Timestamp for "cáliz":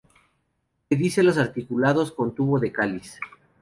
2.71-3.19